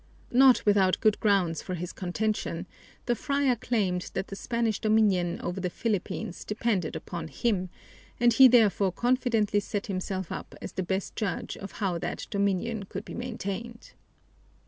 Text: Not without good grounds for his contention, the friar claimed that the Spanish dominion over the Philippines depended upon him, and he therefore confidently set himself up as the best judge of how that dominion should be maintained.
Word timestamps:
Not 0.31 0.65
without 0.65 0.99
good 0.99 1.19
grounds 1.19 1.61
for 1.61 1.75
his 1.75 1.93
contention, 1.93 2.65
the 3.05 3.13
friar 3.13 3.55
claimed 3.55 4.09
that 4.15 4.29
the 4.29 4.35
Spanish 4.35 4.79
dominion 4.79 5.39
over 5.41 5.59
the 5.61 5.69
Philippines 5.69 6.43
depended 6.43 6.95
upon 6.95 7.27
him, 7.27 7.69
and 8.19 8.33
he 8.33 8.47
therefore 8.47 8.91
confidently 8.91 9.59
set 9.59 9.85
himself 9.85 10.31
up 10.31 10.55
as 10.59 10.71
the 10.71 10.81
best 10.81 11.15
judge 11.15 11.55
of 11.55 11.73
how 11.73 11.99
that 11.99 12.25
dominion 12.31 12.87
should 12.91 13.05
be 13.05 13.13
maintained. 13.13 13.91